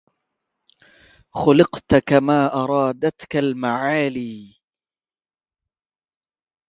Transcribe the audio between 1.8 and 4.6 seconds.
كما أرادتك المعالي